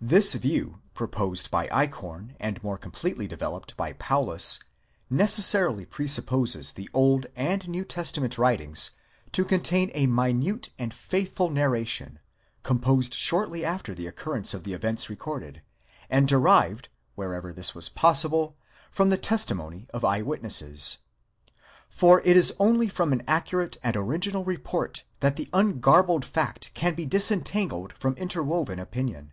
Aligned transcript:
This 0.00 0.34
view 0.34 0.80
proposed 0.94 1.50
by 1.50 1.66
Eichhorn, 1.72 2.36
and 2.38 2.62
more 2.62 2.76
completely 2.78 3.26
developed 3.26 3.76
by 3.76 3.94
Paulus, 3.94 4.60
necessarily 5.10 5.84
presupposes 5.84 6.72
the 6.72 6.88
Old 6.92 7.26
and 7.34 7.66
New 7.66 7.84
Testament 7.84 8.38
writings 8.38 8.90
to 9.32 9.44
con 9.44 9.60
tain 9.62 9.90
a 9.94 10.06
minute 10.06 10.68
and 10.78 10.94
faithful 10.94 11.50
narration, 11.50 12.20
composed 12.62 13.12
shortly 13.14 13.64
after 13.64 13.92
the 13.94 14.06
occurrence 14.06 14.54
of 14.54 14.62
the 14.64 14.74
events 14.74 15.08
recorded, 15.10 15.62
and 16.08 16.28
derived, 16.28 16.88
wherever 17.16 17.52
this 17.52 17.74
was 17.74 17.88
possible, 17.88 18.54
from 18.90 19.08
the 19.08 19.18
testi 19.18 19.56
mony 19.56 19.88
of 19.92 20.04
eye 20.04 20.22
witnesses. 20.22 20.98
For 21.88 22.20
it 22.20 22.36
is 22.36 22.54
only 22.60 22.86
from 22.86 23.12
an 23.12 23.22
accurate 23.26 23.78
and 23.82 23.96
original 23.96 24.44
report 24.44 25.02
that 25.20 25.34
the 25.36 25.46
ungarbled 25.52 26.24
fact 26.24 26.70
can 26.74 26.94
be 26.94 27.06
disentangled 27.06 27.94
from 27.94 28.12
interwoven 28.14 28.78
opinion. 28.78 29.32